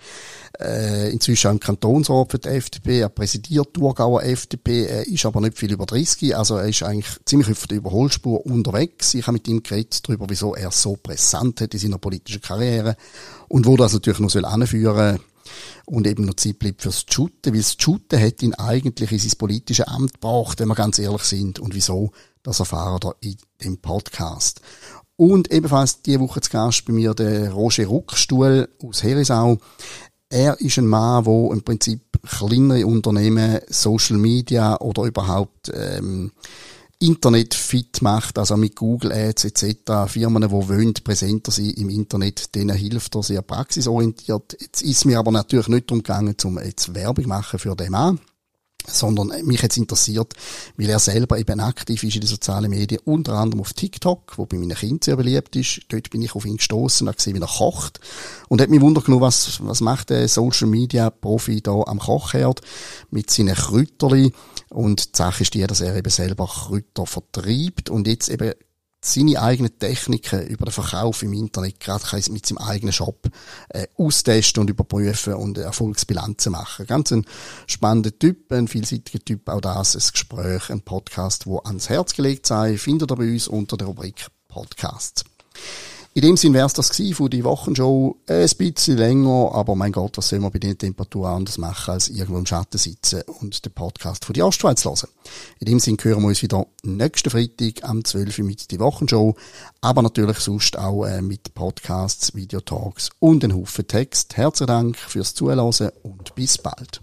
äh, 0.59 1.11
inzwischen 1.11 1.47
auch 1.47 1.51
im 1.53 1.59
Kantonsrat 1.59 2.29
für 2.29 2.37
die 2.37 2.49
FDP, 2.49 2.99
er 2.99 3.09
präsidiert 3.09 3.73
Thurgauer 3.73 4.21
FDP, 4.21 4.85
er 4.85 5.07
ist 5.07 5.25
aber 5.25 5.41
nicht 5.41 5.57
viel 5.57 5.71
über 5.71 5.87
30, 5.87 6.35
also 6.37 6.57
er 6.57 6.67
ist 6.67 6.83
eigentlich 6.83 7.07
ziemlich 7.25 7.49
auf 7.49 7.65
der 7.65 7.77
Überholspur 7.77 8.45
unterwegs. 8.45 9.15
Ich 9.15 9.25
habe 9.25 9.33
mit 9.33 9.47
ihm 9.47 9.63
geredet 9.63 10.07
darüber, 10.07 10.25
wieso 10.29 10.53
er 10.53 10.69
so 10.69 10.95
präsent 10.95 11.61
hat 11.61 11.73
in 11.73 11.79
seiner 11.79 11.97
politischen 11.97 12.41
Karriere 12.41 12.97
und 13.47 13.65
wo 13.65 13.77
das 13.77 13.93
natürlich 13.93 14.19
noch 14.19 14.29
soll 14.29 14.45
anführen 14.45 15.19
und 15.85 16.07
eben 16.07 16.25
noch 16.25 16.35
Zeit 16.35 16.59
bleibt 16.59 16.81
fürs 16.81 17.05
Shooten, 17.09 17.53
weil 17.53 17.61
das 17.61 17.75
Shooten 17.79 18.21
hat 18.21 18.41
ihn 18.41 18.53
eigentlich 18.55 19.11
in 19.11 19.19
sein 19.19 19.37
politisches 19.37 19.87
Amt 19.87 20.13
gebracht, 20.13 20.59
wenn 20.59 20.67
wir 20.67 20.75
ganz 20.75 20.99
ehrlich 20.99 21.23
sind. 21.23 21.59
Und 21.59 21.75
wieso, 21.75 22.11
das 22.43 22.59
erfahren 22.59 22.99
wir 23.03 23.15
in 23.21 23.37
dem 23.63 23.77
Podcast. 23.77 24.61
Und 25.15 25.51
ebenfalls 25.51 26.01
diese 26.01 26.21
Woche 26.21 26.41
zu 26.41 26.49
Gast 26.49 26.85
bei 26.85 26.93
mir 26.93 27.13
der 27.13 27.51
Roger 27.51 27.85
Ruckstuhl 27.87 28.69
aus 28.81 29.03
Herisau. 29.03 29.57
Er 30.29 30.59
ist 30.61 30.77
ein 30.77 30.87
Mann, 30.87 31.25
der 31.25 31.51
im 31.51 31.63
Prinzip 31.63 32.01
kleinere 32.21 32.85
Unternehmen, 32.85 33.59
Social 33.67 34.17
Media 34.17 34.79
oder 34.79 35.03
überhaupt 35.03 35.71
ähm, 35.73 36.31
Internet 37.01 37.53
fit 37.53 38.01
macht, 38.01 38.37
also 38.37 38.57
mit 38.57 38.75
Google 38.75 39.13
Ads 39.13 39.45
etc. 39.45 40.07
Firmen, 40.07 40.41
die 40.41 40.51
wollen 40.51 40.93
präsenter 40.93 41.49
sein 41.49 41.69
im 41.69 41.89
Internet, 41.89 42.53
denen 42.55 42.75
hilft 42.75 43.15
er 43.15 43.23
sehr 43.23 43.41
praxisorientiert. 43.41 44.57
Jetzt 44.59 44.81
ist 44.81 45.05
mir 45.05 45.17
aber 45.17 45.31
natürlich 45.31 45.69
nicht 45.69 45.89
darum 45.89 46.03
gegangen, 46.03 46.35
um 46.43 46.59
jetzt 46.59 46.93
Werbung 46.93 47.27
machen 47.27 47.57
für 47.57 47.75
den 47.75 47.91
Mann 47.91 48.19
sondern 48.89 49.31
mich 49.45 49.61
jetzt 49.61 49.77
interessiert, 49.77 50.33
weil 50.77 50.89
er 50.89 50.99
selber 50.99 51.37
eben 51.37 51.59
aktiv 51.59 52.03
ist 52.03 52.15
in 52.15 52.21
den 52.21 52.27
sozialen 52.27 52.69
Medien, 52.69 53.01
unter 53.05 53.33
anderem 53.33 53.61
auf 53.61 53.73
TikTok, 53.73 54.37
wo 54.37 54.45
bei 54.45 54.57
meinen 54.57 54.75
Kindern 54.75 54.99
sehr 55.03 55.15
beliebt 55.15 55.55
ist. 55.55 55.81
Dort 55.89 56.09
bin 56.09 56.21
ich 56.21 56.35
auf 56.35 56.45
ihn 56.45 56.57
gestoßen, 56.57 57.07
habe 57.07 57.17
gesehen, 57.17 57.35
wie 57.35 57.41
er 57.41 57.47
kocht 57.47 57.99
und 58.47 58.61
hat 58.61 58.69
mich 58.69 58.81
wundert 58.81 59.05
genommen, 59.05 59.21
was, 59.21 59.59
was 59.63 59.81
macht 59.81 60.09
der 60.09 60.27
Social 60.27 60.67
Media 60.67 61.09
Profi 61.09 61.61
da 61.61 61.81
am 61.85 61.99
Kochherd 61.99 62.61
mit 63.11 63.29
seinen 63.29 63.55
Kräuterli 63.55 64.33
und 64.69 65.13
die 65.13 65.17
Sache 65.17 65.43
ist 65.43 65.53
die, 65.53 65.65
dass 65.65 65.81
er 65.81 65.95
eben 65.95 66.09
selber 66.09 66.47
Kräuter 66.47 67.05
vertreibt 67.05 67.89
und 67.89 68.07
jetzt 68.07 68.29
eben 68.29 68.53
seine 69.01 69.41
eigenen 69.41 69.77
Techniken 69.79 70.45
über 70.47 70.65
den 70.65 70.71
Verkauf 70.71 71.23
im 71.23 71.33
Internet 71.33 71.79
gerade 71.79 72.03
mit 72.31 72.45
seinem 72.45 72.57
eigenen 72.57 72.93
Shop 72.93 73.29
äh, 73.69 73.87
austesten 73.97 74.61
und 74.61 74.69
überprüfen 74.69 75.35
und 75.35 75.57
Erfolgsbilanzen 75.57 76.51
machen. 76.51 76.85
Ganz 76.85 77.11
ein 77.11 77.25
spannender 77.67 78.17
Typ, 78.17 78.51
ein 78.51 78.67
vielseitiger 78.67 79.23
Typ, 79.23 79.47
auch 79.47 79.61
das, 79.61 79.95
ein 79.95 80.11
Gespräch, 80.11 80.69
ein 80.69 80.81
Podcast, 80.81 81.45
wo 81.45 81.59
ans 81.59 81.89
Herz 81.89 82.13
gelegt 82.13 82.45
sei, 82.45 82.77
findet 82.77 83.11
ihr 83.11 83.15
bei 83.15 83.31
uns 83.31 83.47
unter 83.47 83.77
der 83.77 83.87
Rubrik 83.87 84.27
Podcast. 84.47 85.23
In 86.15 86.23
dem 86.23 86.37
Sinn 86.37 86.55
wär's 86.55 86.73
das 86.73 86.89
gewesen 86.89 87.13
von 87.13 87.29
die 87.29 87.43
Wochenshow. 87.43 88.17
Ein 88.25 88.49
bisschen 88.57 88.97
länger, 88.97 89.51
aber 89.53 89.75
mein 89.75 89.91
Gott, 89.91 90.17
was 90.17 90.29
soll 90.29 90.39
man 90.39 90.51
bei 90.51 90.57
den 90.57 90.77
Temperaturen 90.77 91.33
anders 91.33 91.59
machen, 91.59 91.91
als 91.91 92.09
irgendwo 92.09 92.39
im 92.39 92.47
Schatten 92.47 92.79
sitzen 92.79 93.21
und 93.39 93.63
den 93.63 93.71
Podcast 93.71 94.25
von 94.25 94.33
die 94.33 94.41
Ostschweiz 94.41 94.83
hören. 94.85 95.07
In 95.59 95.67
dem 95.67 95.79
Sinn 95.79 95.97
hören 96.01 96.21
wir 96.21 96.29
uns 96.29 96.41
wieder 96.41 96.65
nächsten 96.81 97.29
Freitag 97.29 97.83
am 97.87 98.03
12. 98.03 98.39
Uhr 98.39 98.45
mit 98.45 98.71
die 98.71 98.79
Wochenshow, 98.79 99.35
aber 99.81 100.01
natürlich 100.01 100.39
sonst 100.39 100.79
auch 100.79 101.05
äh, 101.05 101.21
mit 101.21 101.53
Podcasts, 101.53 102.33
Videotalks 102.33 103.11
und 103.19 103.43
einen 103.43 103.55
Haufen 103.55 103.87
Text. 103.87 104.35
Herzlichen 104.35 104.67
Dank 104.67 104.97
fürs 104.97 105.35
Zuhören 105.35 105.91
und 106.01 106.33
bis 106.33 106.57
bald. 106.57 107.01